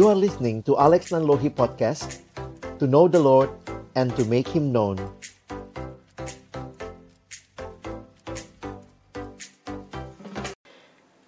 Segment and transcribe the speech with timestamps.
[0.00, 2.24] You are listening to Alex Nanlohi Podcast
[2.80, 3.52] To know the Lord
[3.92, 4.96] and to make Him known.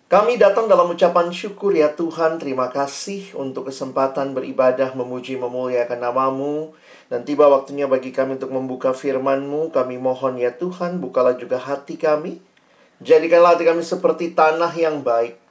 [0.09, 6.73] Kami datang dalam ucapan syukur ya Tuhan Terima kasih untuk kesempatan beribadah Memuji memuliakan namamu.
[7.13, 9.69] Dan tiba waktunya bagi kami untuk membuka firman-Mu.
[9.69, 12.41] Kami mohon ya Tuhan Bukalah juga hati kami.
[13.05, 15.42] Jadikanlah hati kami seperti tanah yang baik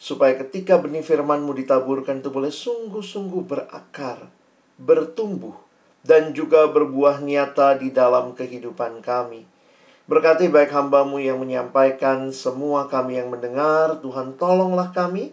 [0.00, 4.32] Supaya ketika benih firman-Mu ditaburkan itu boleh sungguh-sungguh berakar
[4.80, 5.60] Bertumbuh
[6.00, 9.44] Dan juga berbuah nyata di dalam kehidupan kami
[10.10, 15.30] Berkati baik hambamu yang menyampaikan, semua kami yang mendengar, Tuhan tolonglah kami,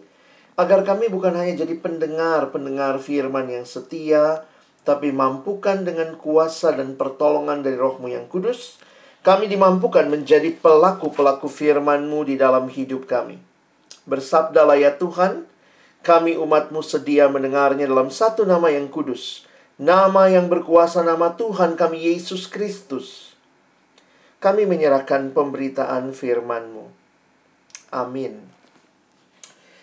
[0.54, 4.46] agar kami bukan hanya jadi pendengar-pendengar firman yang setia,
[4.86, 8.78] tapi mampukan dengan kuasa dan pertolongan dari rohmu yang kudus,
[9.26, 13.47] kami dimampukan menjadi pelaku-pelaku firman-Mu di dalam hidup kami.
[14.08, 15.44] Bersabdalah ya Tuhan,
[16.00, 19.44] kami umatmu sedia mendengarnya dalam satu nama yang kudus,
[19.76, 23.28] nama yang berkuasa nama Tuhan kami Yesus Kristus
[24.38, 26.86] kami menyerahkan pemberitaan firman-Mu.
[27.90, 28.38] Amin.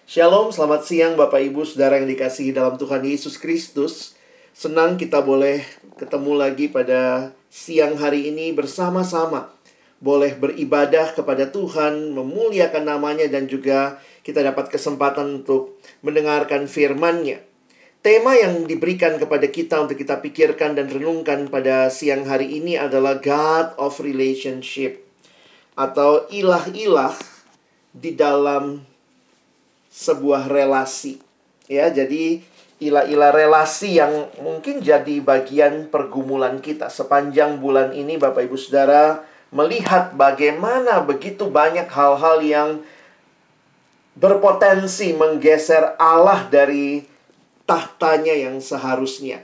[0.08, 4.16] Shalom, selamat siang Bapak Ibu Saudara yang dikasihi dalam Tuhan Yesus Kristus.
[4.56, 5.68] Senang kita boleh
[6.00, 9.52] ketemu lagi pada siang hari ini bersama-sama.
[10.00, 17.46] Boleh beribadah kepada Tuhan, memuliakan namanya dan juga kita dapat kesempatan untuk mendengarkan firman-Nya.
[18.02, 23.22] Tema yang diberikan kepada kita untuk kita pikirkan dan renungkan pada siang hari ini adalah
[23.22, 25.06] God of Relationship
[25.78, 27.14] atau ilah-ilah
[27.94, 28.82] di dalam
[29.94, 31.22] sebuah relasi.
[31.70, 32.42] Ya, jadi
[32.82, 40.14] ilah-ilah relasi yang mungkin jadi bagian pergumulan kita sepanjang bulan ini Bapak Ibu Saudara melihat
[40.14, 42.70] bagaimana begitu banyak hal-hal yang
[44.16, 47.04] berpotensi menggeser Allah dari
[47.68, 49.44] tahtanya yang seharusnya.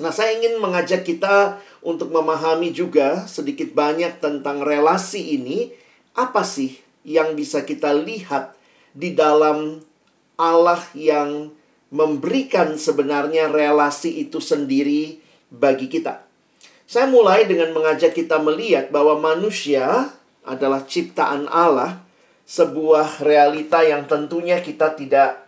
[0.00, 5.72] Nah, saya ingin mengajak kita untuk memahami juga sedikit banyak tentang relasi ini.
[6.16, 8.56] Apa sih yang bisa kita lihat
[8.96, 9.80] di dalam
[10.40, 11.52] Allah yang
[11.92, 15.20] memberikan sebenarnya relasi itu sendiri
[15.52, 16.24] bagi kita?
[16.90, 20.10] Saya mulai dengan mengajak kita melihat bahwa manusia
[20.42, 22.02] adalah ciptaan Allah,
[22.50, 25.46] sebuah realita yang tentunya kita tidak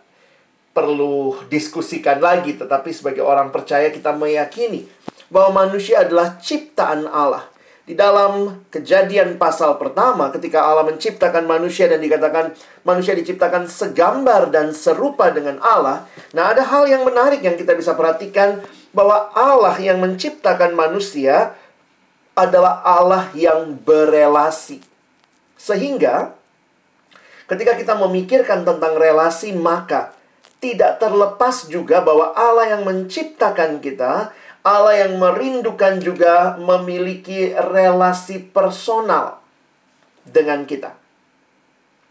[0.71, 4.87] perlu diskusikan lagi, tetapi sebagai orang percaya kita meyakini
[5.27, 7.51] bahwa manusia adalah ciptaan Allah.
[7.83, 12.55] Di dalam kejadian pasal pertama ketika Allah menciptakan manusia dan dikatakan
[12.87, 16.07] manusia diciptakan segambar dan serupa dengan Allah.
[16.31, 18.63] Nah, ada hal yang menarik yang kita bisa perhatikan
[18.95, 21.59] bahwa Allah yang menciptakan manusia
[22.39, 24.79] adalah Allah yang berelasi.
[25.59, 26.39] Sehingga
[27.47, 30.15] ketika kita memikirkan tentang relasi maka
[30.63, 34.31] tidak terlepas juga bahwa Allah yang menciptakan kita,
[34.63, 39.43] Allah yang merindukan juga memiliki relasi personal
[40.23, 40.95] dengan kita.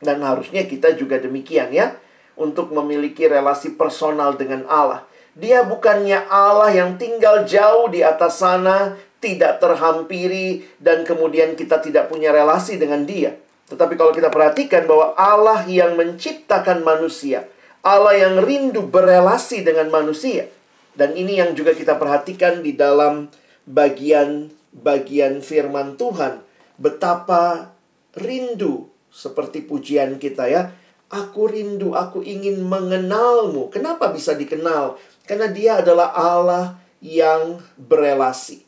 [0.05, 1.97] Dan harusnya kita juga demikian ya,
[2.37, 5.09] untuk memiliki relasi personal dengan Allah.
[5.33, 12.13] Dia bukannya Allah yang tinggal jauh di atas sana, tidak terhampiri, dan kemudian kita tidak
[12.13, 13.33] punya relasi dengan Dia.
[13.73, 17.49] Tetapi kalau kita perhatikan bahwa Allah yang menciptakan manusia,
[17.81, 20.47] Allah yang rindu berelasi dengan manusia.
[20.93, 23.33] Dan ini yang juga kita perhatikan di dalam
[23.65, 26.45] bagian-bagian firman Tuhan.
[26.77, 27.73] Betapa
[28.13, 30.69] rindu seperti pujian kita ya.
[31.13, 33.69] Aku rindu, aku ingin mengenalmu.
[33.69, 34.97] Kenapa bisa dikenal?
[35.29, 38.65] Karena dia adalah Allah yang berelasi.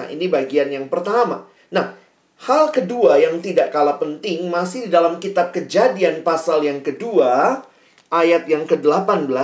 [0.00, 1.44] Nah, ini bagian yang pertama.
[1.68, 1.99] Nah,
[2.48, 7.64] hal kedua yang tidak kalah penting masih di dalam kitab Kejadian pasal yang kedua
[8.08, 9.36] ayat yang ke-18,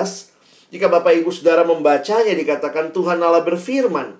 [0.72, 4.16] jika Bapak Ibu Saudara membacanya dikatakan Tuhan Allah berfirman,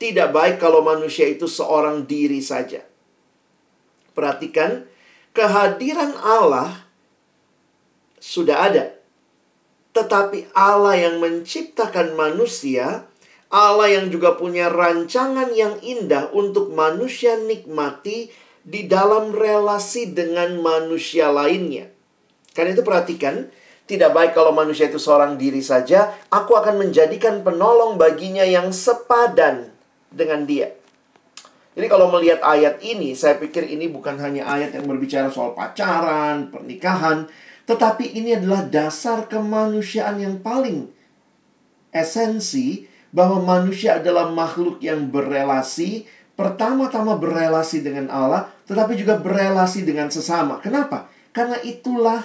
[0.00, 2.86] tidak baik kalau manusia itu seorang diri saja.
[4.16, 4.88] Perhatikan,
[5.36, 6.88] kehadiran Allah
[8.16, 8.84] sudah ada.
[9.90, 13.09] Tetapi Allah yang menciptakan manusia,
[13.50, 18.30] Allah yang juga punya rancangan yang indah untuk manusia nikmati
[18.62, 21.90] di dalam relasi dengan manusia lainnya.
[22.54, 23.50] Karena itu perhatikan,
[23.90, 26.14] tidak baik kalau manusia itu seorang diri saja.
[26.30, 29.74] Aku akan menjadikan penolong baginya yang sepadan
[30.14, 30.70] dengan dia.
[31.74, 36.50] Jadi kalau melihat ayat ini, saya pikir ini bukan hanya ayat yang berbicara soal pacaran,
[36.54, 37.26] pernikahan,
[37.66, 40.90] tetapi ini adalah dasar kemanusiaan yang paling
[41.94, 46.06] esensi bahwa manusia adalah makhluk yang berelasi,
[46.38, 50.62] pertama-tama berelasi dengan Allah, tetapi juga berelasi dengan sesama.
[50.62, 51.10] Kenapa?
[51.34, 52.22] Karena itulah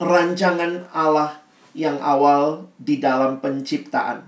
[0.00, 1.40] rancangan Allah
[1.76, 4.24] yang awal di dalam penciptaan.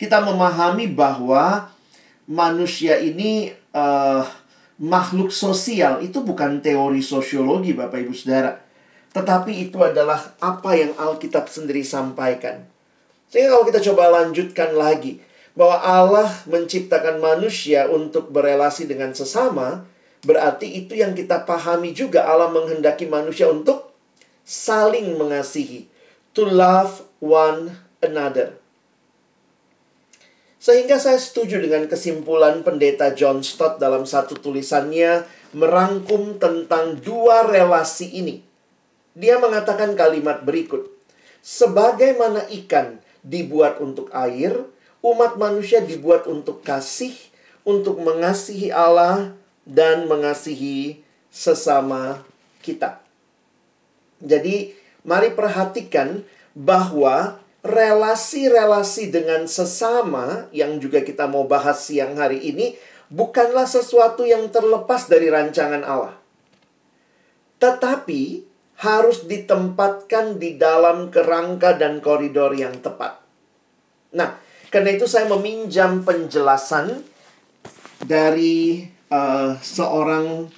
[0.00, 1.68] Kita memahami bahwa
[2.30, 4.24] manusia ini uh,
[4.80, 8.56] makhluk sosial itu bukan teori sosiologi Bapak Ibu Saudara.
[9.10, 12.64] Tetapi itu adalah apa yang Alkitab sendiri sampaikan.
[13.30, 15.22] Sehingga kalau kita coba lanjutkan lagi
[15.54, 19.86] bahwa Allah menciptakan manusia untuk berelasi dengan sesama,
[20.26, 23.94] berarti itu yang kita pahami juga Allah menghendaki manusia untuk
[24.42, 25.86] saling mengasihi,
[26.34, 28.58] to love one another.
[30.60, 35.24] Sehingga saya setuju dengan kesimpulan pendeta John Stott dalam satu tulisannya
[35.56, 38.44] merangkum tentang dua relasi ini.
[39.16, 40.84] Dia mengatakan kalimat berikut.
[41.40, 44.56] Sebagaimana ikan dibuat untuk air,
[45.00, 47.12] umat manusia dibuat untuk kasih,
[47.64, 49.36] untuk mengasihi Allah
[49.68, 52.24] dan mengasihi sesama
[52.64, 53.00] kita.
[54.20, 54.76] Jadi,
[55.06, 62.76] mari perhatikan bahwa relasi-relasi dengan sesama yang juga kita mau bahas siang hari ini
[63.12, 66.16] bukanlah sesuatu yang terlepas dari rancangan Allah.
[67.60, 68.49] Tetapi
[68.80, 73.20] harus ditempatkan di dalam kerangka dan koridor yang tepat.
[74.16, 74.40] Nah,
[74.72, 77.04] karena itu saya meminjam penjelasan
[78.00, 80.48] dari uh, seorang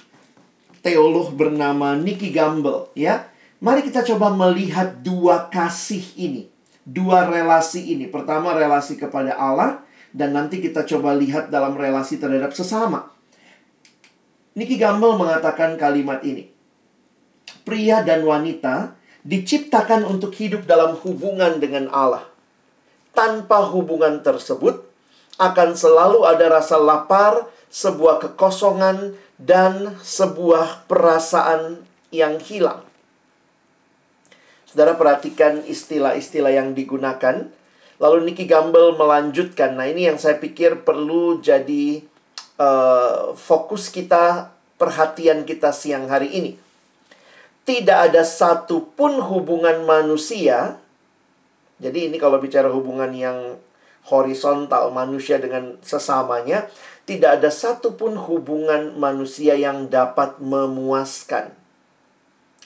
[0.79, 3.27] teolog bernama Nicky Gamble ya.
[3.63, 6.53] Mari kita coba melihat dua kasih ini
[6.83, 8.11] dua relasi ini.
[8.11, 9.81] Pertama relasi kepada Allah
[10.11, 13.09] dan nanti kita coba lihat dalam relasi terhadap sesama.
[14.53, 16.52] Niki Gamble mengatakan kalimat ini.
[17.63, 22.27] Pria dan wanita diciptakan untuk hidup dalam hubungan dengan Allah.
[23.15, 24.83] Tanpa hubungan tersebut
[25.39, 31.81] akan selalu ada rasa lapar, sebuah kekosongan dan sebuah perasaan
[32.13, 32.85] yang hilang.
[34.69, 37.49] Saudara perhatikan istilah-istilah yang digunakan.
[38.01, 39.77] Lalu Nicky Gamble melanjutkan.
[39.77, 42.01] Nah ini yang saya pikir perlu jadi
[42.57, 44.49] uh, fokus kita,
[44.81, 46.51] perhatian kita siang hari ini.
[47.63, 50.83] Tidak ada satupun hubungan manusia.
[51.79, 53.55] Jadi ini kalau bicara hubungan yang
[54.11, 56.67] horizontal manusia dengan sesamanya.
[57.03, 61.55] Tidak ada satupun hubungan manusia yang dapat memuaskan.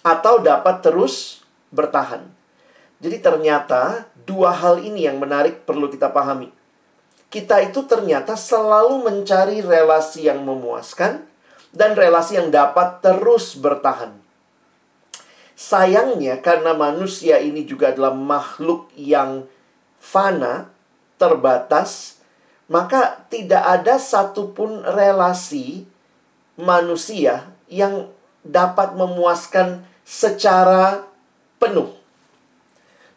[0.02, 2.26] Atau dapat terus bertahan.
[2.98, 6.50] Jadi ternyata dua hal ini yang menarik perlu kita pahami.
[7.30, 11.22] Kita itu ternyata selalu mencari relasi yang memuaskan
[11.76, 14.27] dan relasi yang dapat terus bertahan.
[15.58, 19.50] Sayangnya karena manusia ini juga adalah makhluk yang
[19.98, 20.70] fana,
[21.18, 22.22] terbatas,
[22.70, 25.90] maka tidak ada satupun relasi
[26.62, 28.06] manusia yang
[28.46, 31.10] dapat memuaskan secara
[31.58, 31.90] penuh.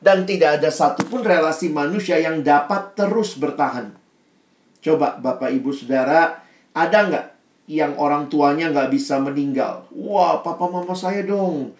[0.01, 3.93] Dan tidak ada satupun relasi manusia yang dapat terus bertahan.
[4.81, 6.41] Coba Bapak Ibu Saudara,
[6.73, 7.27] ada nggak
[7.69, 9.85] yang orang tuanya nggak bisa meninggal?
[9.93, 11.77] Wah, papa mama saya dong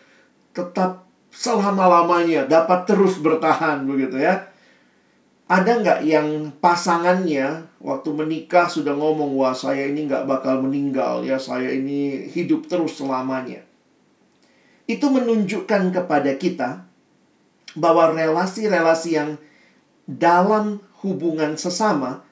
[0.51, 4.51] tetap selama-lamanya dapat terus bertahan begitu ya.
[5.51, 11.43] Ada nggak yang pasangannya waktu menikah sudah ngomong, wah saya ini nggak bakal meninggal ya,
[11.43, 13.67] saya ini hidup terus selamanya
[14.91, 16.83] itu menunjukkan kepada kita
[17.79, 19.31] bahwa relasi-relasi yang
[20.11, 22.27] dalam hubungan sesama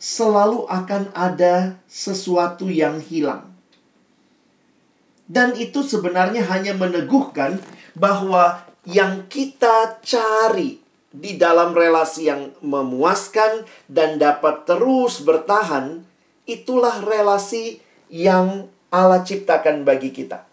[0.00, 3.52] selalu akan ada sesuatu yang hilang.
[5.28, 7.60] Dan itu sebenarnya hanya meneguhkan
[7.92, 10.80] bahwa yang kita cari
[11.12, 16.04] di dalam relasi yang memuaskan dan dapat terus bertahan,
[16.48, 20.48] itulah relasi yang Allah ciptakan bagi kita.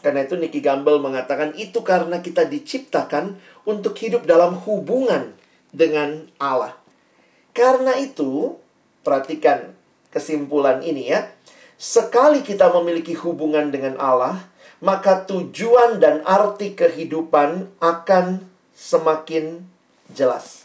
[0.00, 3.36] Karena itu Nicky Gamble mengatakan itu karena kita diciptakan
[3.68, 5.36] untuk hidup dalam hubungan
[5.72, 6.76] dengan Allah.
[7.52, 8.56] Karena itu,
[9.04, 9.72] perhatikan
[10.12, 11.32] kesimpulan ini ya.
[11.76, 14.48] Sekali kita memiliki hubungan dengan Allah,
[14.80, 19.64] maka tujuan dan arti kehidupan akan semakin
[20.12, 20.64] jelas.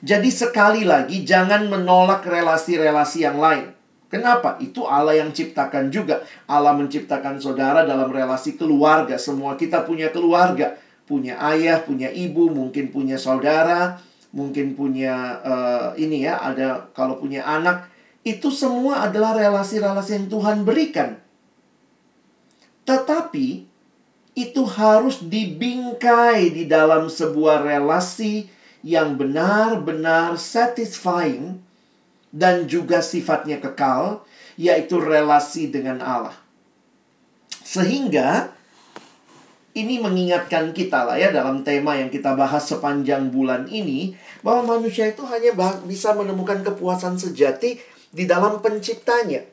[0.00, 3.76] Jadi sekali lagi jangan menolak relasi-relasi yang lain.
[4.10, 4.56] Kenapa?
[4.58, 6.24] Itu Allah yang ciptakan juga.
[6.48, 9.20] Allah menciptakan saudara dalam relasi keluarga.
[9.20, 10.74] Semua kita punya keluarga.
[11.04, 13.98] Punya ayah, punya ibu, mungkin punya saudara,
[14.30, 17.89] mungkin punya uh, ini ya, ada kalau punya anak.
[18.20, 21.16] Itu semua adalah relasi-relasi yang Tuhan berikan.
[22.84, 23.70] Tetapi
[24.36, 28.48] itu harus dibingkai di dalam sebuah relasi
[28.80, 31.60] yang benar-benar satisfying
[32.30, 34.24] dan juga sifatnya kekal,
[34.54, 36.36] yaitu relasi dengan Allah.
[37.60, 38.54] Sehingga
[39.70, 45.06] ini mengingatkan kita lah ya dalam tema yang kita bahas sepanjang bulan ini bahwa manusia
[45.06, 45.54] itu hanya
[45.86, 47.78] bisa menemukan kepuasan sejati
[48.10, 49.46] di dalam penciptanya.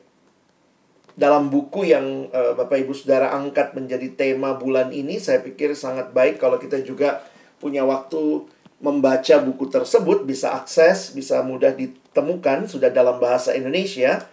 [1.18, 6.14] Dalam buku yang uh, Bapak Ibu Saudara angkat menjadi tema bulan ini, saya pikir sangat
[6.14, 7.26] baik kalau kita juga
[7.58, 8.46] punya waktu
[8.78, 14.30] membaca buku tersebut, bisa akses, bisa mudah ditemukan, sudah dalam bahasa Indonesia.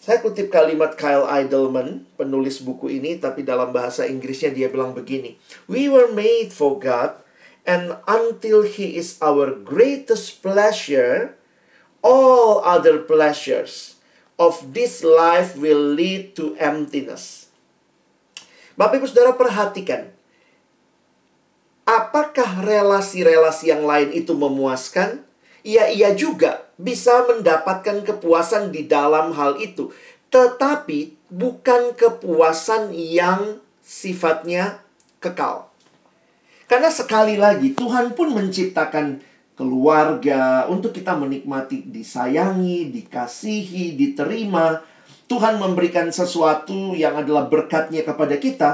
[0.00, 5.36] Saya kutip kalimat Kyle Idleman, penulis buku ini, tapi dalam bahasa Inggrisnya dia bilang begini.
[5.68, 7.20] We were made for God,
[7.68, 11.36] and until He is our greatest pleasure,
[12.04, 13.96] all other pleasures
[14.36, 17.48] of this life will lead to emptiness.
[18.76, 20.12] Bapak Ibu Saudara perhatikan.
[21.84, 25.24] Apakah relasi-relasi yang lain itu memuaskan?
[25.64, 29.92] Ya, ia juga bisa mendapatkan kepuasan di dalam hal itu.
[30.28, 34.80] Tetapi bukan kepuasan yang sifatnya
[35.20, 35.68] kekal.
[36.64, 39.20] Karena sekali lagi Tuhan pun menciptakan
[39.54, 44.82] keluarga untuk kita menikmati disayangi, dikasihi, diterima.
[45.24, 48.70] Tuhan memberikan sesuatu yang adalah berkatnya kepada kita.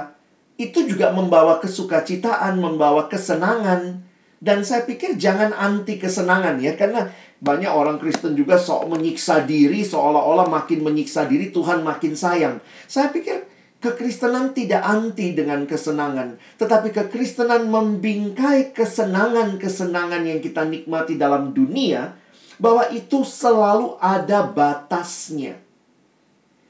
[0.60, 4.02] Itu juga membawa kesukacitaan, membawa kesenangan,
[4.40, 9.84] dan saya pikir jangan anti kesenangan ya, karena banyak orang Kristen juga sok menyiksa diri,
[9.84, 12.60] seolah-olah makin menyiksa diri Tuhan makin sayang.
[12.84, 13.48] Saya pikir
[13.80, 22.14] kekristenan tidak anti dengan kesenangan, tetapi kekristenan membingkai kesenangan-kesenangan yang kita nikmati dalam dunia,
[22.60, 25.56] bahwa itu selalu ada batasnya.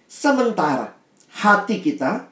[0.06, 0.94] Sementara
[1.34, 2.30] hati kita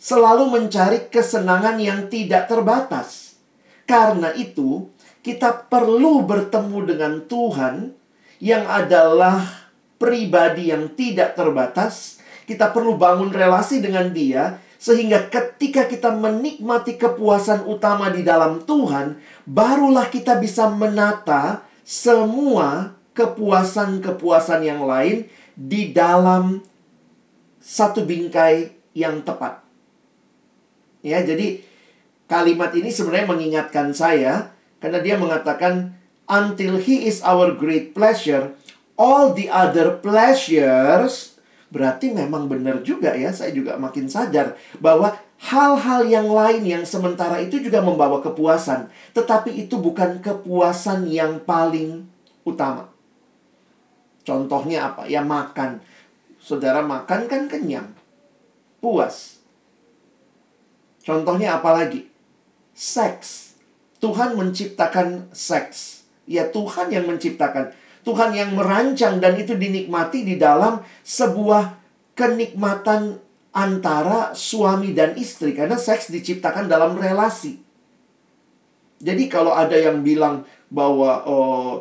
[0.00, 3.36] selalu mencari kesenangan yang tidak terbatas.
[3.84, 4.88] Karena itu,
[5.20, 7.92] kita perlu bertemu dengan Tuhan
[8.40, 12.20] yang adalah pribadi yang tidak terbatas.
[12.44, 19.16] Kita perlu bangun relasi dengan Dia, sehingga ketika kita menikmati kepuasan utama di dalam Tuhan,
[19.48, 26.60] barulah kita bisa menata semua kepuasan-kepuasan yang lain di dalam
[27.64, 29.64] satu bingkai yang tepat.
[31.04, 31.64] Ya, jadi
[32.24, 35.92] Kalimat ini sebenarnya mengingatkan saya karena dia mengatakan
[36.24, 38.56] until he is our great pleasure,
[38.96, 41.33] all the other pleasures
[41.74, 43.34] berarti memang benar juga ya.
[43.34, 49.66] Saya juga makin sadar bahwa hal-hal yang lain yang sementara itu juga membawa kepuasan, tetapi
[49.66, 52.06] itu bukan kepuasan yang paling
[52.46, 52.86] utama.
[54.22, 55.10] Contohnya apa?
[55.10, 55.82] Ya makan.
[56.38, 57.90] Saudara makan kan kenyang.
[58.78, 59.42] Puas.
[61.02, 62.14] Contohnya apa lagi?
[62.74, 63.56] seks.
[64.02, 66.04] Tuhan menciptakan seks.
[66.28, 67.72] Ya Tuhan yang menciptakan.
[68.04, 71.80] Tuhan yang merancang dan itu dinikmati di dalam sebuah
[72.12, 73.18] kenikmatan
[73.50, 75.56] antara suami dan istri.
[75.56, 77.64] Karena seks diciptakan dalam relasi.
[79.00, 81.72] Jadi kalau ada yang bilang bahwa oh,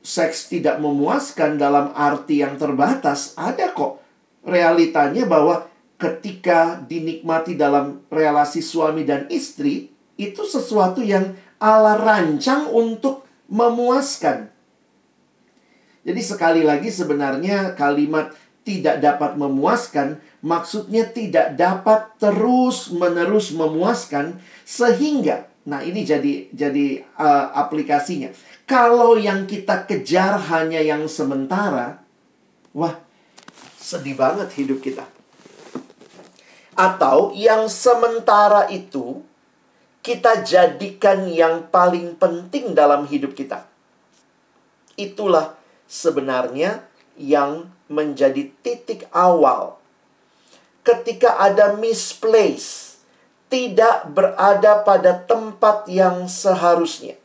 [0.00, 4.00] seks tidak memuaskan dalam arti yang terbatas, ada kok
[4.44, 5.68] realitanya bahwa
[6.00, 14.48] ketika dinikmati dalam relasi suami dan istri, itu sesuatu yang Allah rancang untuk memuaskan.
[16.00, 18.32] Jadi sekali lagi sebenarnya kalimat
[18.64, 28.32] tidak dapat memuaskan maksudnya tidak dapat terus-menerus memuaskan sehingga nah ini jadi jadi uh, aplikasinya.
[28.64, 32.00] Kalau yang kita kejar hanya yang sementara,
[32.72, 32.96] wah
[33.76, 35.04] sedih banget hidup kita.
[36.72, 39.20] Atau yang sementara itu
[40.00, 43.68] kita jadikan yang paling penting dalam hidup kita.
[44.96, 45.59] Itulah
[45.90, 46.86] sebenarnya
[47.18, 49.80] yang menjadi titik awal
[50.86, 52.96] ketika ada misplace,
[53.50, 57.18] tidak berada pada tempat yang seharusnya.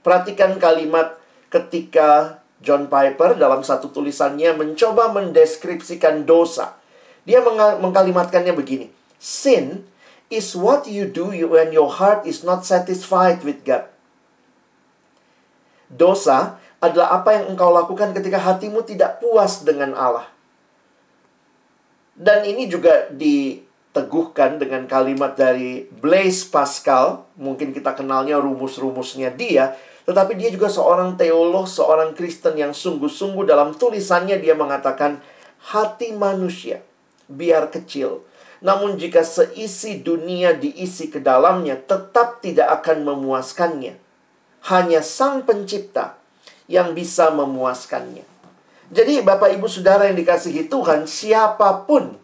[0.00, 1.18] Perhatikan kalimat
[1.52, 6.76] ketika John Piper dalam satu tulisannya mencoba mendeskripsikan dosa.
[7.28, 7.44] Dia
[7.76, 8.88] mengkalimatkannya begini.
[9.20, 9.84] Sin
[10.32, 13.84] is what you do when your heart is not satisfied with God.
[15.90, 20.26] Dosa adalah apa yang engkau lakukan ketika hatimu tidak puas dengan Allah.
[22.16, 27.24] Dan ini juga diteguhkan dengan kalimat dari Blaise Pascal.
[27.36, 29.76] Mungkin kita kenalnya rumus-rumusnya dia.
[30.08, 35.20] Tetapi dia juga seorang teolog, seorang Kristen yang sungguh-sungguh dalam tulisannya dia mengatakan,
[35.72, 36.80] hati manusia
[37.30, 38.24] biar kecil,
[38.60, 43.96] namun jika seisi dunia diisi ke dalamnya tetap tidak akan memuaskannya.
[44.68, 46.19] Hanya Sang Pencipta
[46.70, 48.22] yang bisa memuaskannya.
[48.94, 52.14] Jadi Bapak Ibu Saudara yang dikasihi Tuhan, siapa pun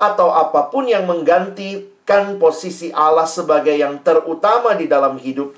[0.00, 5.54] atau apa pun yang mengganti menjadikan posisi Allah sebagai yang terutama di dalam hidup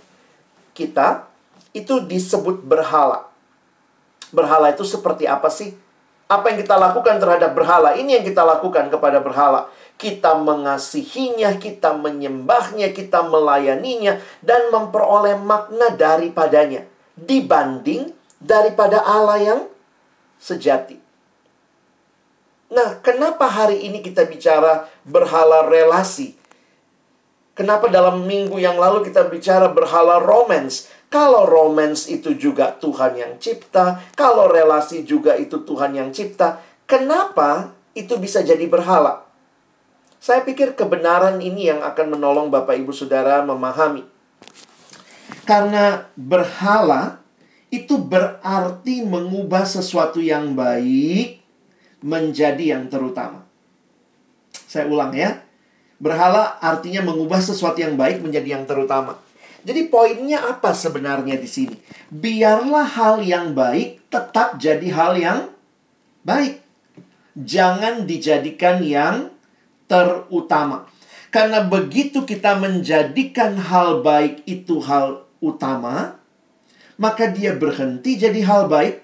[0.76, 1.25] kita,
[1.72, 3.25] itu disebut berhala.
[4.32, 5.72] Berhala itu seperti apa sih?
[6.28, 7.96] Apa yang kita lakukan terhadap berhala?
[7.96, 9.68] Ini yang kita lakukan kepada berhala.
[9.96, 16.84] Kita mengasihinya, kita menyembahnya, kita melayaninya, dan memperoleh makna daripadanya.
[17.16, 19.61] Dibanding daripada Allah yang
[20.42, 20.99] sejati.
[22.72, 26.34] Nah, kenapa hari ini kita bicara berhala relasi?
[27.52, 30.88] Kenapa dalam minggu yang lalu kita bicara berhala romance?
[31.12, 37.76] Kalau romance itu juga Tuhan yang cipta, kalau relasi juga itu Tuhan yang cipta, kenapa
[37.92, 39.28] itu bisa jadi berhala?
[40.16, 44.08] Saya pikir kebenaran ini yang akan menolong Bapak Ibu Saudara memahami.
[45.44, 47.22] Karena berhala
[47.73, 51.41] itu berarti mengubah sesuatu yang baik
[52.05, 53.49] menjadi yang terutama.
[54.52, 55.41] Saya ulang ya.
[55.97, 59.17] Berhala artinya mengubah sesuatu yang baik menjadi yang terutama.
[59.62, 61.76] Jadi poinnya apa sebenarnya di sini?
[62.11, 65.38] Biarlah hal yang baik tetap jadi hal yang
[66.26, 66.61] baik.
[67.38, 69.31] Jangan dijadikan yang
[69.87, 70.91] terutama.
[71.33, 76.21] Karena begitu kita menjadikan hal baik itu hal utama,
[77.02, 79.02] maka dia berhenti jadi hal baik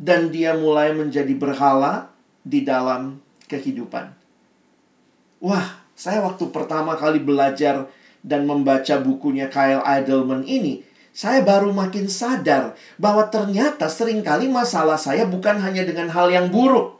[0.00, 2.08] dan dia mulai menjadi berhala
[2.40, 3.20] di dalam
[3.52, 4.16] kehidupan.
[5.44, 7.92] Wah, saya waktu pertama kali belajar
[8.24, 10.80] dan membaca bukunya Kyle Idleman ini,
[11.12, 16.48] saya baru makin sadar bahwa ternyata sering kali masalah saya bukan hanya dengan hal yang
[16.48, 16.95] buruk.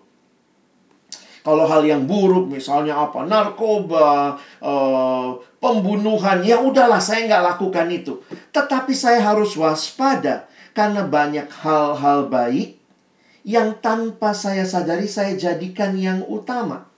[1.47, 8.19] Kalau hal yang buruk, misalnya apa, narkoba, uh, pembunuhan, ya udahlah saya nggak lakukan itu.
[8.51, 12.83] Tetapi saya harus waspada karena banyak hal-hal baik
[13.47, 16.91] yang tanpa saya sadari saya jadikan yang utama.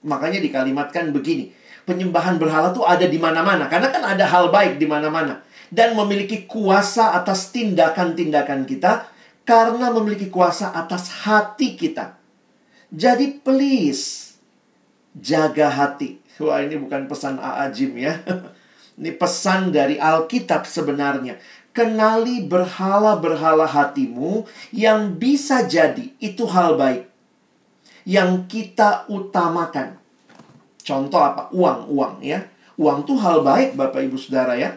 [0.00, 1.52] Makanya dikalimatkan begini,
[1.84, 3.68] penyembahan berhala tuh ada di mana-mana.
[3.68, 5.44] Karena kan ada hal baik di mana-mana.
[5.68, 9.12] Dan memiliki kuasa atas tindakan-tindakan kita.
[9.44, 12.17] Karena memiliki kuasa atas hati kita.
[12.88, 14.36] Jadi please,
[15.12, 16.16] jaga hati.
[16.40, 18.14] Wah ini bukan pesan AA Jim ya.
[18.98, 21.38] Ini pesan dari Alkitab sebenarnya.
[21.70, 24.42] Kenali berhala-berhala hatimu
[24.74, 27.06] yang bisa jadi itu hal baik.
[28.02, 30.02] Yang kita utamakan.
[30.82, 31.46] Contoh apa?
[31.54, 32.42] Uang, uang ya.
[32.74, 34.74] Uang tuh hal baik Bapak Ibu Saudara ya.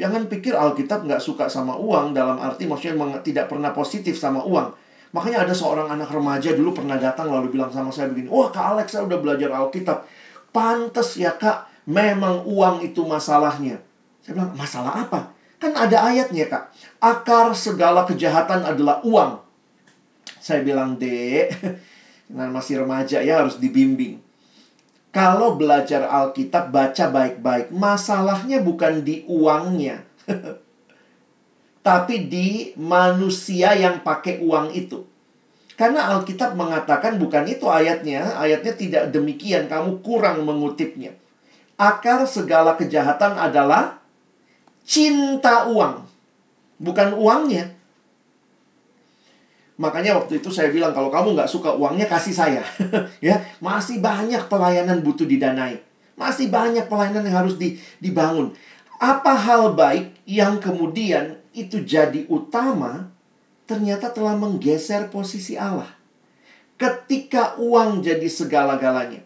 [0.00, 4.72] Jangan pikir Alkitab nggak suka sama uang dalam arti maksudnya tidak pernah positif sama uang.
[5.12, 8.76] Makanya ada seorang anak remaja dulu pernah datang lalu bilang sama saya begini, Wah Kak
[8.76, 10.08] Alex saya udah belajar Alkitab.
[10.52, 13.80] Pantes ya Kak, memang uang itu masalahnya.
[14.24, 15.36] Saya bilang, masalah apa?
[15.60, 16.64] Kan ada ayatnya Kak.
[16.96, 19.36] Akar segala kejahatan adalah uang.
[20.40, 21.52] Saya bilang, Dek,
[22.34, 24.16] nah masih remaja ya harus dibimbing.
[25.12, 27.68] Kalau belajar Alkitab, baca baik-baik.
[27.68, 30.08] Masalahnya bukan di uangnya.
[31.82, 35.02] tapi di manusia yang pakai uang itu.
[35.74, 38.38] Karena Alkitab mengatakan bukan itu ayatnya.
[38.38, 39.66] Ayatnya tidak demikian.
[39.66, 41.18] Kamu kurang mengutipnya.
[41.74, 43.98] Akar segala kejahatan adalah
[44.86, 46.06] cinta uang.
[46.78, 47.74] Bukan uangnya.
[49.74, 52.62] Makanya waktu itu saya bilang kalau kamu nggak suka uangnya kasih saya.
[53.26, 55.82] ya, masih banyak pelayanan butuh didanai.
[56.14, 57.58] Masih banyak pelayanan yang harus
[57.98, 58.54] dibangun.
[59.02, 63.12] Apa hal baik yang kemudian itu jadi utama
[63.68, 65.88] ternyata telah menggeser posisi Allah.
[66.76, 69.22] Ketika uang jadi segala-galanya,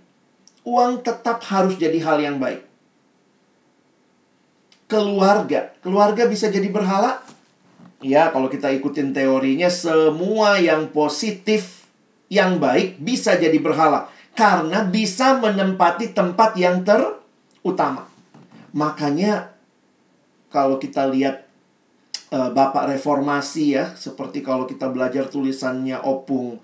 [0.66, 2.62] uang tetap harus jadi hal yang baik.
[4.86, 7.24] Keluarga, keluarga bisa jadi berhala,
[8.04, 11.88] Ya, kalau kita ikutin teorinya, semua yang positif,
[12.28, 14.12] yang baik bisa jadi berhala.
[14.36, 18.04] Karena bisa menempati tempat yang terutama.
[18.76, 19.48] Makanya,
[20.52, 21.45] kalau kita lihat
[22.32, 26.58] uh, Bapak Reformasi ya, seperti kalau kita belajar tulisannya Opung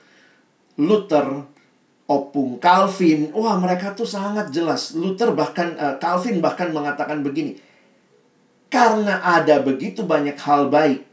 [0.81, 1.45] Luther,
[2.09, 4.97] Opung Calvin, wah mereka tuh sangat jelas.
[4.97, 7.61] Luther bahkan, uh, Calvin bahkan mengatakan begini,
[8.73, 11.05] karena ada begitu banyak hal baik,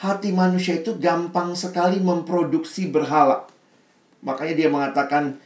[0.00, 3.46] hati manusia itu gampang sekali memproduksi berhala.
[4.24, 5.36] Makanya dia mengatakan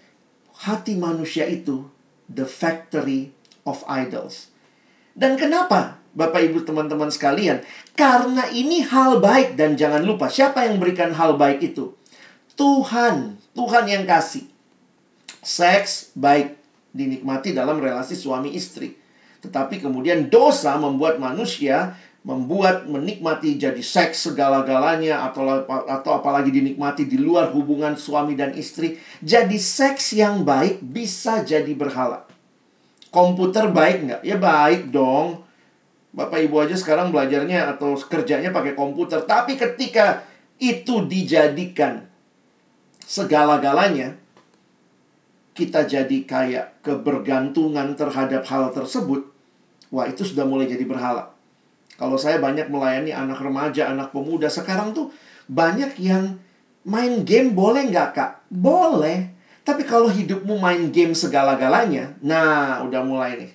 [0.64, 1.90] hati manusia itu
[2.30, 3.34] the factory
[3.66, 4.54] of idols.
[5.18, 5.97] Dan kenapa?
[6.18, 7.62] Bapak Ibu teman-teman sekalian,
[7.94, 11.94] karena ini hal baik dan jangan lupa siapa yang berikan hal baik itu?
[12.58, 14.50] Tuhan, Tuhan yang kasih.
[15.38, 16.58] Seks baik
[16.90, 18.98] dinikmati dalam relasi suami istri.
[19.38, 21.94] Tetapi kemudian dosa membuat manusia
[22.26, 28.98] membuat menikmati jadi seks segala-galanya atau atau apalagi dinikmati di luar hubungan suami dan istri
[29.22, 32.26] jadi seks yang baik bisa jadi berhala
[33.14, 35.46] komputer baik nggak ya baik dong
[36.18, 40.26] bapak ibu aja sekarang belajarnya atau kerjanya pakai komputer tapi ketika
[40.58, 42.10] itu dijadikan
[43.06, 44.18] segala-galanya
[45.54, 49.30] kita jadi kayak kebergantungan terhadap hal tersebut
[49.94, 51.38] wah itu sudah mulai jadi berhala
[51.98, 55.10] kalau saya banyak melayani anak remaja, anak pemuda, sekarang tuh
[55.50, 56.38] banyak yang
[56.86, 58.32] main game boleh nggak kak?
[58.46, 59.34] Boleh.
[59.66, 63.52] Tapi kalau hidupmu main game segala-galanya, nah udah mulai nih.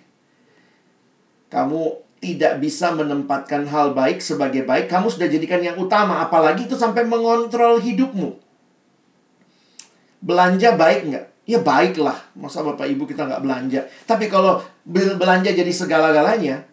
[1.47, 6.23] Kamu tidak bisa menempatkan hal baik sebagai baik, kamu sudah jadikan yang utama.
[6.23, 8.39] Apalagi itu sampai mengontrol hidupmu.
[10.23, 11.25] Belanja baik nggak?
[11.43, 12.15] Ya baiklah.
[12.31, 13.83] Masa bapak ibu kita nggak belanja.
[14.07, 16.63] Tapi kalau belanja jadi segala-galanya,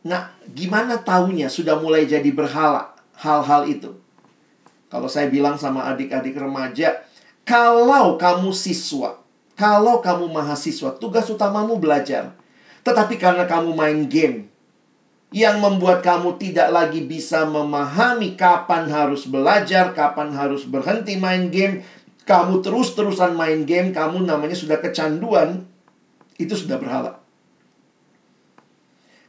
[0.00, 4.00] Nah, gimana taunya sudah mulai jadi berhala hal-hal itu?
[4.88, 7.04] Kalau saya bilang sama adik-adik remaja,
[7.44, 9.20] kalau kamu siswa,
[9.54, 12.32] kalau kamu mahasiswa, tugas utamamu belajar.
[12.80, 14.48] Tetapi karena kamu main game,
[15.30, 21.86] yang membuat kamu tidak lagi bisa memahami kapan harus belajar, kapan harus berhenti main game,
[22.26, 25.66] kamu terus-terusan main game, kamu namanya sudah kecanduan,
[26.34, 27.22] itu sudah berhala.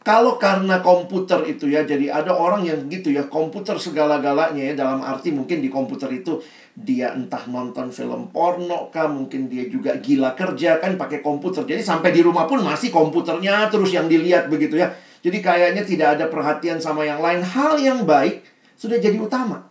[0.01, 5.05] Kalau karena komputer itu ya, jadi ada orang yang gitu ya, komputer segala-galanya ya, dalam
[5.05, 6.41] arti mungkin di komputer itu
[6.73, 11.69] dia entah nonton film porno kah, mungkin dia juga gila kerja kan pakai komputer.
[11.69, 14.89] Jadi sampai di rumah pun masih komputernya terus yang dilihat begitu ya.
[15.21, 17.45] Jadi kayaknya tidak ada perhatian sama yang lain.
[17.45, 18.41] Hal yang baik
[18.73, 19.69] sudah jadi utama.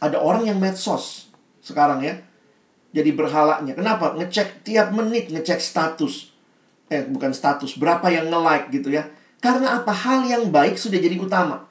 [0.00, 1.32] Ada orang yang medsos
[1.64, 2.20] sekarang ya.
[2.92, 3.72] Jadi berhalanya.
[3.72, 4.12] Kenapa?
[4.16, 6.36] Ngecek tiap menit ngecek status
[6.86, 9.10] eh bukan status, berapa yang nge-like gitu ya.
[9.42, 9.90] Karena apa?
[9.90, 11.66] Hal yang baik sudah jadi utama.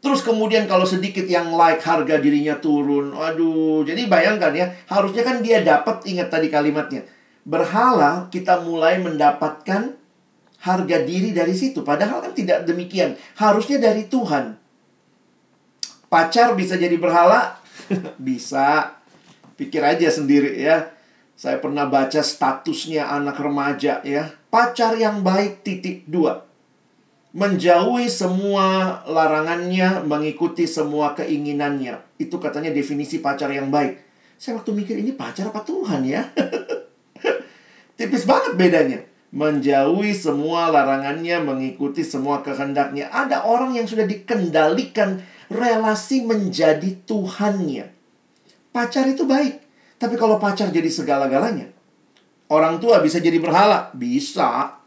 [0.00, 3.12] Terus kemudian kalau sedikit yang like harga dirinya turun.
[3.12, 7.04] Aduh, jadi bayangkan ya, harusnya kan dia dapat ingat tadi kalimatnya.
[7.44, 9.99] Berhala kita mulai mendapatkan
[10.60, 11.80] harga diri dari situ.
[11.80, 13.16] Padahal kan tidak demikian.
[13.36, 14.56] Harusnya dari Tuhan.
[16.10, 17.60] Pacar bisa jadi berhala?
[18.20, 18.98] bisa.
[19.56, 20.92] Pikir aja sendiri ya.
[21.40, 24.28] Saya pernah baca statusnya anak remaja ya.
[24.52, 26.44] Pacar yang baik titik dua.
[27.30, 32.02] Menjauhi semua larangannya, mengikuti semua keinginannya.
[32.18, 34.02] Itu katanya definisi pacar yang baik.
[34.34, 36.26] Saya waktu mikir ini pacar apa Tuhan ya?
[37.96, 39.09] Tipis banget bedanya.
[39.30, 43.06] Menjauhi semua larangannya, mengikuti semua kehendaknya.
[43.14, 47.94] Ada orang yang sudah dikendalikan relasi menjadi Tuhannya.
[48.74, 49.62] Pacar itu baik.
[50.00, 51.70] Tapi kalau pacar jadi segala-galanya,
[52.48, 54.80] orang tua bisa jadi berhala, bisa.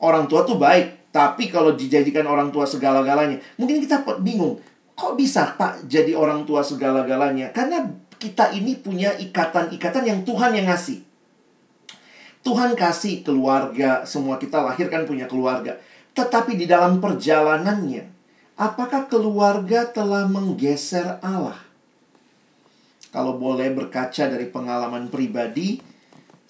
[0.00, 4.56] Orang tua tuh baik, tapi kalau dijadikan orang tua segala-galanya, mungkin kita bingung,
[4.96, 7.52] kok bisa Pak jadi orang tua segala-galanya?
[7.52, 7.84] Karena
[8.16, 11.09] kita ini punya ikatan-ikatan yang Tuhan yang ngasih.
[12.40, 15.76] Tuhan kasih keluarga, semua kita lahir kan punya keluarga.
[16.16, 18.08] Tetapi di dalam perjalanannya,
[18.56, 21.70] apakah keluarga telah menggeser Allah?
[23.10, 25.82] kalau boleh berkaca dari pengalaman pribadi,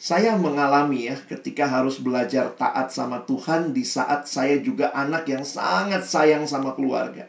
[0.00, 5.44] saya mengalami ya ketika harus belajar taat sama Tuhan di saat saya juga anak yang
[5.44, 7.28] sangat sayang sama keluarga.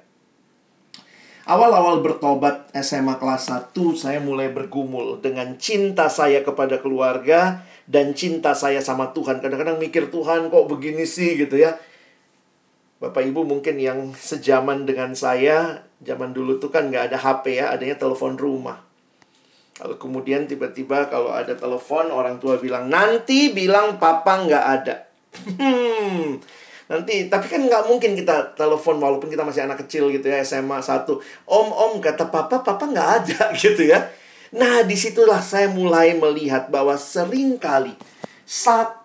[1.41, 8.54] Awal-awal bertobat SMA kelas 1, saya mulai bergumul dengan cinta saya kepada keluarga dan cinta
[8.54, 9.39] saya sama Tuhan.
[9.39, 11.78] Kadang-kadang mikir Tuhan kok begini sih gitu ya.
[13.02, 17.74] Bapak Ibu mungkin yang sejaman dengan saya, zaman dulu tuh kan nggak ada HP ya,
[17.74, 18.78] adanya telepon rumah.
[19.82, 24.96] Lalu kemudian tiba-tiba kalau ada telepon orang tua bilang nanti bilang papa nggak ada.
[25.58, 26.38] Hmm.
[26.86, 30.86] Nanti tapi kan nggak mungkin kita telepon walaupun kita masih anak kecil gitu ya SMA
[30.86, 31.17] satu.
[31.50, 33.98] Om om kata papa papa nggak ada gitu ya.
[34.52, 37.96] Nah di situlah saya mulai melihat bahwa sering kali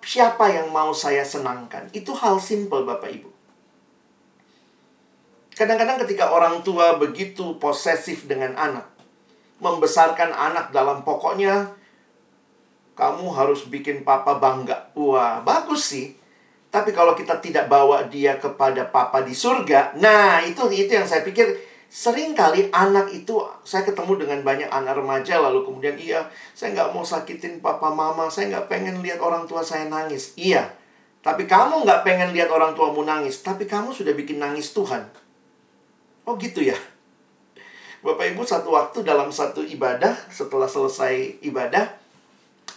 [0.03, 3.31] siapa yang mau saya senangkan itu hal simple bapak ibu.
[5.57, 8.91] Kadang-kadang ketika orang tua begitu posesif dengan anak,
[9.63, 11.73] membesarkan anak dalam pokoknya
[12.93, 14.93] kamu harus bikin papa bangga.
[14.93, 16.13] Wah, bagus sih.
[16.69, 21.25] Tapi kalau kita tidak bawa dia kepada papa di surga, nah itu itu yang saya
[21.25, 26.75] pikir sering kali anak itu saya ketemu dengan banyak anak remaja lalu kemudian iya saya
[26.75, 30.71] nggak mau sakitin papa mama saya nggak pengen lihat orang tua saya nangis iya
[31.23, 35.07] tapi kamu nggak pengen lihat orang tuamu nangis tapi kamu sudah bikin nangis Tuhan
[36.27, 36.77] oh gitu ya
[38.07, 42.07] Bapak Ibu satu waktu dalam satu ibadah setelah selesai ibadah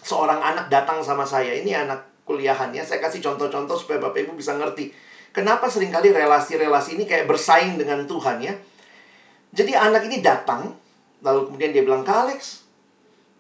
[0.02, 1.54] seorang anak datang sama saya.
[1.54, 2.82] Ini anak kuliahannya.
[2.82, 4.89] Saya kasih contoh-contoh supaya Bapak Ibu bisa ngerti.
[5.30, 8.54] Kenapa sering kali relasi-relasi ini kayak bersaing dengan Tuhan ya?
[9.50, 10.78] Jadi anak ini datang,
[11.26, 12.68] lalu kemudian dia bilang, Kak Alex,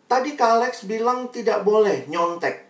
[0.09, 2.65] tadi Kak Alex bilang tidak boleh nyontek.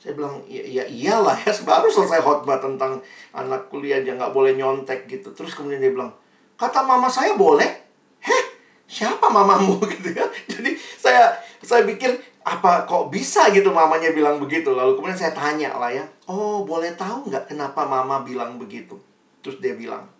[0.00, 2.98] Saya bilang, ya, ya iyalah ya, baru selesai khotbah tentang
[3.36, 5.30] anak kuliah dia nggak boleh nyontek gitu.
[5.36, 6.10] Terus kemudian dia bilang,
[6.56, 7.70] kata mama saya boleh?
[8.24, 8.44] Heh,
[8.88, 10.26] siapa mamamu gitu ya?
[10.48, 15.78] Jadi saya saya pikir apa kok bisa gitu mamanya bilang begitu lalu kemudian saya tanya
[15.78, 18.98] lah ya oh boleh tahu nggak kenapa mama bilang begitu
[19.38, 20.10] terus dia bilang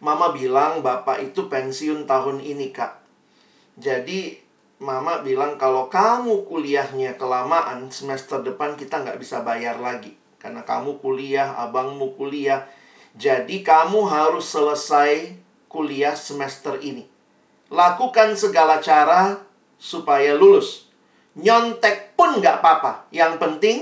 [0.00, 3.00] mama bilang bapak itu pensiun tahun ini kak
[3.80, 4.36] jadi
[4.80, 10.96] mama bilang kalau kamu kuliahnya kelamaan semester depan kita nggak bisa bayar lagi karena kamu
[10.98, 12.64] kuliah abangmu kuliah
[13.12, 15.36] jadi kamu harus selesai
[15.68, 17.04] kuliah semester ini
[17.68, 19.38] lakukan segala cara
[19.76, 20.90] supaya lulus
[21.38, 23.06] Nyontek pun nggak apa-apa.
[23.14, 23.78] Yang penting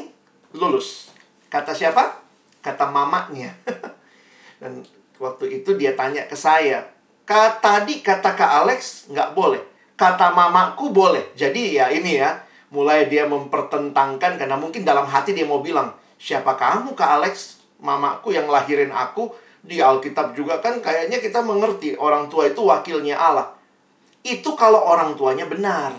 [0.52, 1.08] lulus.
[1.48, 2.20] Kata siapa?
[2.60, 3.56] Kata mamanya.
[4.60, 4.84] Dan
[5.18, 6.86] waktu itu dia tanya ke saya.
[7.28, 9.60] Kata tadi kata Kak Alex nggak boleh.
[9.98, 11.34] Kata mamaku boleh.
[11.36, 12.40] Jadi ya ini ya.
[12.68, 17.60] Mulai dia mempertentangkan karena mungkin dalam hati dia mau bilang, siapa kamu Kak Alex?
[17.80, 23.16] Mamaku yang lahirin aku di Alkitab juga kan kayaknya kita mengerti orang tua itu wakilnya
[23.16, 23.54] Allah.
[24.24, 25.94] Itu kalau orang tuanya benar.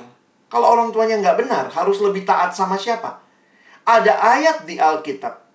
[0.50, 3.22] Kalau orang tuanya nggak benar, harus lebih taat sama siapa?
[3.86, 5.46] Ada ayat di Alkitab.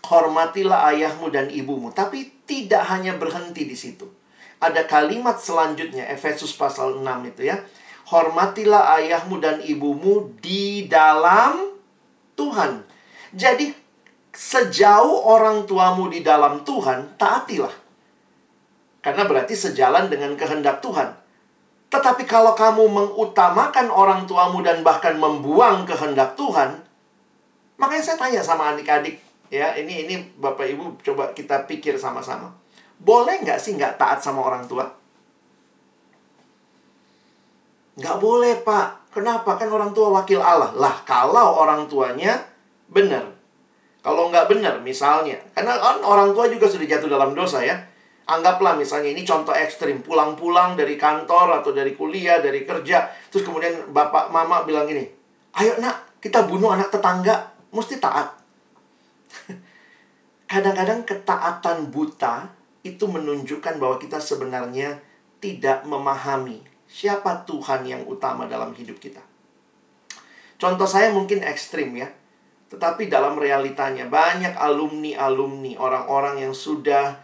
[0.00, 1.92] Hormatilah ayahmu dan ibumu.
[1.92, 4.10] Tapi tidak hanya berhenti di situ.
[4.58, 7.62] Ada kalimat selanjutnya, Efesus pasal 6 itu ya.
[8.10, 11.78] Hormatilah ayahmu dan ibumu di dalam
[12.34, 12.82] Tuhan.
[13.30, 13.70] Jadi,
[14.34, 17.70] sejauh orang tuamu di dalam Tuhan, taatilah.
[18.98, 21.14] Karena berarti sejalan dengan kehendak Tuhan.
[21.88, 26.82] Tetapi kalau kamu mengutamakan orang tuamu dan bahkan membuang kehendak Tuhan,
[27.78, 32.54] makanya saya tanya sama adik-adik, ya ini ini bapak ibu coba kita pikir sama-sama,
[32.96, 34.86] boleh nggak sih nggak taat sama orang tua?
[38.00, 39.60] Nggak boleh pak, kenapa?
[39.60, 40.72] Kan orang tua wakil Allah.
[40.72, 42.40] Lah kalau orang tuanya
[42.88, 43.28] benar,
[44.00, 47.76] kalau nggak benar misalnya, karena kan orang tua juga sudah jatuh dalam dosa ya,
[48.30, 53.90] Anggaplah misalnya ini contoh ekstrim, pulang-pulang dari kantor atau dari kuliah, dari kerja, terus kemudian
[53.90, 55.02] bapak mama bilang gini,
[55.58, 58.39] ayo nak, kita bunuh anak tetangga, mesti taat.
[60.50, 62.50] Kadang-kadang ketaatan buta
[62.82, 64.98] itu menunjukkan bahwa kita sebenarnya
[65.38, 69.22] tidak memahami siapa Tuhan yang utama dalam hidup kita.
[70.60, 72.10] Contoh saya mungkin ekstrim ya,
[72.68, 77.16] tetapi dalam realitanya banyak alumni-alumni, orang-orang yang sudah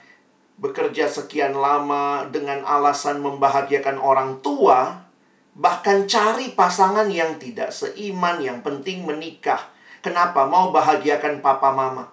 [0.57, 5.05] bekerja sekian lama dengan alasan membahagiakan orang tua,
[5.53, 9.75] bahkan cari pasangan yang tidak seiman, yang penting menikah.
[10.04, 10.44] Kenapa?
[10.46, 12.12] Mau bahagiakan papa mama.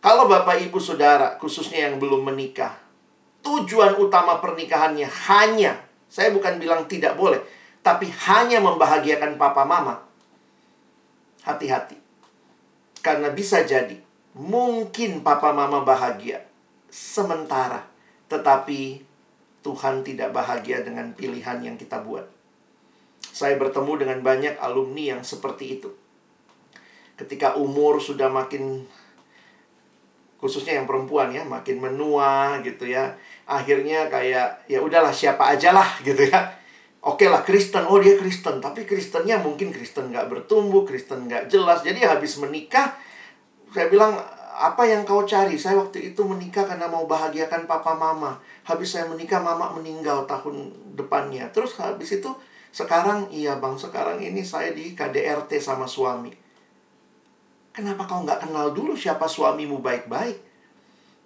[0.00, 2.72] Kalau bapak ibu saudara, khususnya yang belum menikah,
[3.44, 5.76] tujuan utama pernikahannya hanya,
[6.08, 7.36] saya bukan bilang tidak boleh,
[7.84, 10.00] tapi hanya membahagiakan papa mama.
[11.44, 12.00] Hati-hati.
[13.04, 14.00] Karena bisa jadi,
[14.32, 16.48] mungkin papa mama bahagia,
[16.88, 17.84] sementara,
[18.32, 19.04] tetapi
[19.60, 22.24] Tuhan tidak bahagia dengan pilihan yang kita buat.
[23.20, 25.92] Saya bertemu dengan banyak alumni yang seperti itu.
[27.20, 28.88] Ketika umur sudah makin
[30.40, 33.12] khususnya yang perempuan ya, makin menua gitu ya.
[33.44, 36.56] Akhirnya kayak ya udahlah siapa aja lah gitu ya.
[37.00, 41.80] Oke lah Kristen, oh dia Kristen, tapi Kristennya mungkin Kristen nggak bertumbuh, Kristen nggak jelas.
[41.84, 42.92] Jadi habis menikah,
[43.72, 44.20] saya bilang
[44.60, 45.56] apa yang kau cari?
[45.56, 48.36] Saya waktu itu menikah karena mau bahagiakan papa mama.
[48.68, 51.48] Habis saya menikah, mama meninggal tahun depannya.
[51.56, 52.28] Terus habis itu,
[52.68, 56.36] sekarang, iya bang, sekarang ini saya di KDRT sama suami.
[57.70, 60.38] Kenapa kau nggak kenal dulu siapa suamimu baik-baik?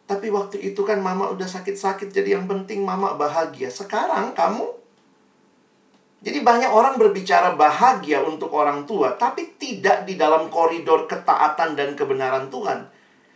[0.04, 3.72] Tapi waktu itu kan mama udah sakit-sakit, jadi yang penting mama bahagia.
[3.72, 4.84] Sekarang kamu
[6.24, 11.92] jadi banyak orang berbicara bahagia untuk orang tua, tapi tidak di dalam koridor ketaatan dan
[11.92, 12.88] kebenaran Tuhan.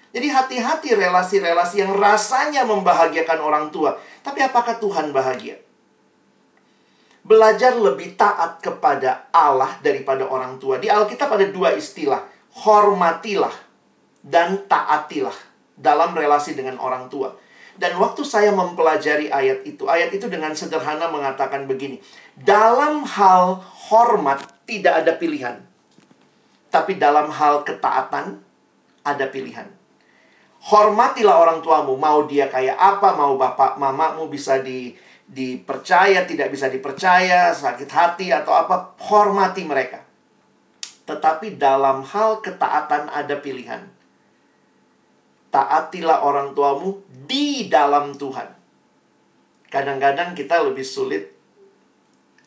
[0.08, 3.92] Jadi hati-hati relasi-relasi yang rasanya membahagiakan orang tua.
[4.24, 5.60] Tapi apakah Tuhan bahagia?
[7.28, 10.80] Belajar lebih taat kepada Allah daripada orang tua.
[10.80, 12.24] Di Alkitab ada dua istilah.
[12.58, 13.54] Hormatilah
[14.24, 15.34] dan taatilah
[15.78, 17.30] dalam relasi dengan orang tua.
[17.78, 22.02] Dan waktu saya mempelajari ayat itu, ayat itu dengan sederhana mengatakan begini.
[22.34, 25.62] Dalam hal hormat tidak ada pilihan.
[26.74, 28.42] Tapi dalam hal ketaatan
[29.06, 29.78] ada pilihan
[30.64, 34.90] hormatilah orang tuamu mau dia kayak apa mau bapak mamamu bisa di
[35.28, 40.02] dipercaya tidak bisa dipercaya sakit hati atau apa hormati mereka
[41.28, 43.84] tetapi dalam hal ketaatan ada pilihan
[45.52, 48.48] taatilah orang tuamu di dalam Tuhan.
[49.68, 51.28] Kadang-kadang kita lebih sulit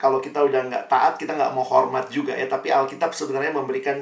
[0.01, 2.49] kalau kita udah nggak taat, kita nggak mau hormat juga ya.
[2.49, 4.01] Tapi Alkitab sebenarnya memberikan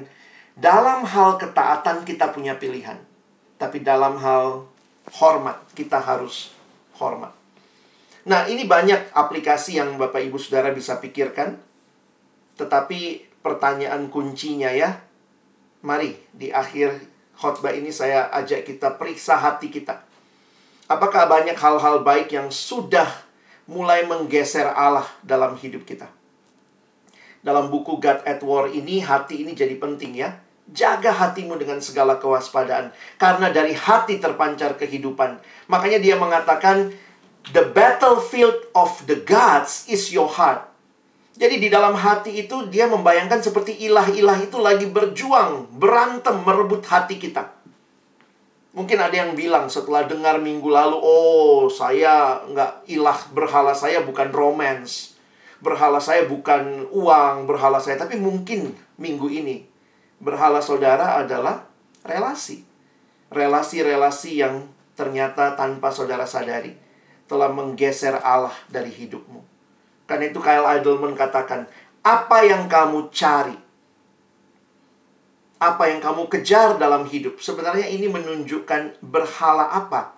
[0.56, 2.96] dalam hal ketaatan kita punya pilihan.
[3.60, 4.63] Tapi dalam hal
[5.20, 6.56] hormat, kita harus
[6.96, 7.36] hormat.
[8.24, 11.60] Nah, ini banyak aplikasi yang Bapak Ibu Saudara bisa pikirkan.
[12.56, 14.99] Tetapi pertanyaan kuncinya ya,
[15.86, 16.99] mari di akhir
[17.39, 20.04] khotbah ini saya ajak kita periksa hati kita.
[20.89, 23.08] Apakah banyak hal-hal baik yang sudah
[23.69, 26.10] mulai menggeser Allah dalam hidup kita.
[27.39, 30.41] Dalam buku God at War ini, hati ini jadi penting ya.
[30.69, 32.91] Jaga hatimu dengan segala kewaspadaan.
[33.15, 35.39] Karena dari hati terpancar kehidupan.
[35.69, 36.91] Makanya dia mengatakan,
[37.56, 40.69] The battlefield of the gods is your heart.
[41.39, 47.15] Jadi di dalam hati itu dia membayangkan seperti ilah-ilah itu lagi berjuang, berantem, merebut hati
[47.15, 47.56] kita.
[48.75, 54.36] Mungkin ada yang bilang setelah dengar minggu lalu, oh saya nggak ilah berhala saya bukan
[54.36, 55.15] romance.
[55.63, 57.95] Berhala saya bukan uang, berhala saya.
[57.95, 59.63] Tapi mungkin minggu ini
[60.19, 61.71] berhala saudara adalah
[62.04, 62.67] relasi.
[63.32, 64.67] Relasi-relasi yang
[64.99, 66.75] ternyata tanpa saudara sadari
[67.32, 69.49] telah menggeser Allah dari hidupmu.
[70.10, 71.69] Karena itu Kyle Idleman katakan,
[72.02, 73.69] apa yang kamu cari
[75.60, 77.43] apa yang kamu kejar dalam hidup.
[77.43, 80.15] Sebenarnya ini menunjukkan berhala apa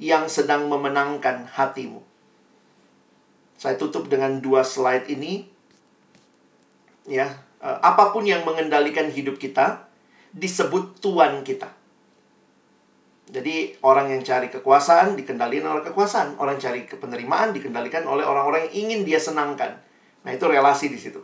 [0.00, 2.00] yang sedang memenangkan hatimu.
[3.60, 5.44] Saya tutup dengan dua slide ini.
[7.04, 9.84] Ya, eh, apa pun yang mengendalikan hidup kita
[10.32, 11.68] disebut tuan kita.
[13.28, 18.88] Jadi orang yang cari kekuasaan dikendalikan oleh kekuasaan, orang cari kepenerimaan dikendalikan oleh orang-orang yang
[18.88, 19.76] ingin dia senangkan.
[20.24, 21.20] Nah, itu relasi di situ.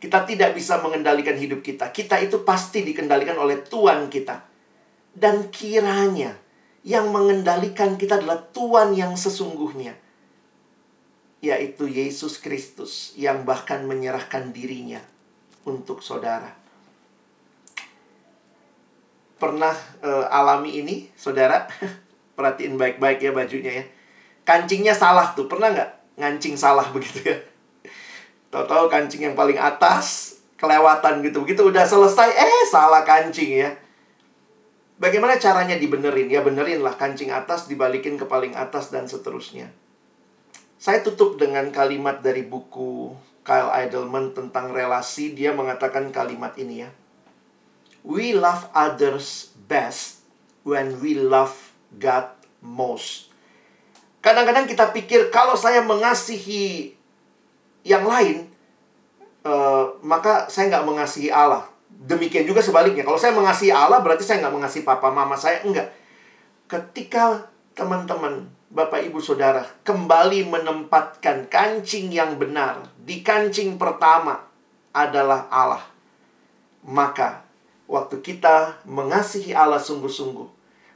[0.00, 1.92] Kita tidak bisa mengendalikan hidup kita.
[1.92, 4.48] Kita itu pasti dikendalikan oleh Tuhan kita.
[5.12, 6.40] Dan kiranya
[6.82, 9.94] yang mengendalikan kita adalah Tuhan yang sesungguhnya.
[11.44, 15.04] Yaitu Yesus Kristus yang bahkan menyerahkan dirinya
[15.68, 16.61] untuk saudara.
[19.42, 19.74] Pernah
[20.06, 21.66] uh, alami ini, saudara?
[22.38, 23.84] Perhatiin baik-baik ya bajunya ya.
[24.46, 27.36] Kancingnya salah tuh, pernah nggak ngancing salah begitu ya?
[28.54, 31.42] Tahu-tahu kancing yang paling atas kelewatan gitu.
[31.42, 33.74] Begitu udah selesai, eh salah kancing ya.
[35.02, 36.30] Bagaimana caranya dibenerin?
[36.30, 39.74] Ya benerin lah kancing atas dibalikin ke paling atas dan seterusnya.
[40.78, 43.10] Saya tutup dengan kalimat dari buku
[43.42, 45.34] Kyle Idleman tentang relasi.
[45.34, 46.90] Dia mengatakan kalimat ini ya.
[48.02, 50.26] We love others best
[50.66, 51.54] when we love
[51.98, 53.30] God most.
[54.22, 56.94] Kadang-kadang kita pikir kalau saya mengasihi
[57.82, 58.46] yang lain,
[59.42, 61.66] uh, maka saya nggak mengasihi Allah.
[61.90, 63.02] Demikian juga sebaliknya.
[63.02, 65.62] Kalau saya mengasihi Allah, berarti saya nggak mengasihi papa mama saya.
[65.66, 65.90] Enggak.
[66.70, 74.40] Ketika teman-teman, bapak ibu saudara, kembali menempatkan kancing yang benar di kancing pertama
[74.94, 75.84] adalah Allah.
[76.82, 77.44] Maka,
[77.86, 80.48] waktu kita mengasihi Allah sungguh-sungguh,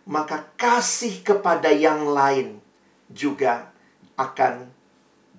[0.06, 2.62] maka kasih kepada yang lain
[3.10, 3.70] juga
[4.18, 4.70] akan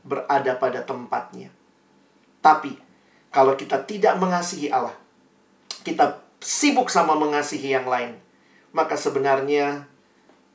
[0.07, 1.51] berada pada tempatnya.
[2.39, 2.79] Tapi
[3.31, 4.95] kalau kita tidak mengasihi Allah,
[5.83, 8.15] kita sibuk sama mengasihi yang lain,
[8.71, 9.87] maka sebenarnya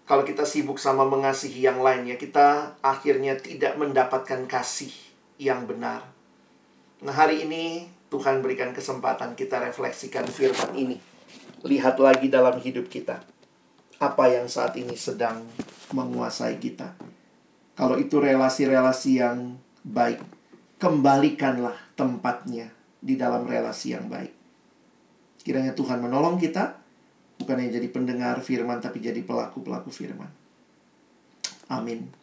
[0.09, 4.90] kalau kita sibuk sama mengasihi yang lain ya kita akhirnya tidak mendapatkan kasih
[5.38, 6.05] yang benar.
[7.02, 11.01] Nah, hari ini Tuhan berikan kesempatan kita refleksikan firman ini.
[11.64, 13.25] Lihat lagi dalam hidup kita.
[13.96, 15.40] Apa yang saat ini sedang
[15.96, 16.92] menguasai kita.
[17.72, 20.20] Kalau itu relasi-relasi yang baik,
[20.77, 22.68] kembalikanlah tempatnya
[23.01, 24.37] di dalam relasi yang baik.
[25.40, 26.77] Kiranya Tuhan menolong kita,
[27.40, 30.29] bukan hanya jadi pendengar firman, tapi jadi pelaku-pelaku firman.
[31.72, 32.21] Amin.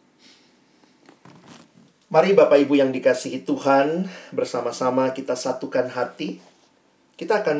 [2.10, 6.42] Mari Bapak Ibu yang dikasihi Tuhan, bersama-sama kita satukan hati.
[7.14, 7.58] Kita akan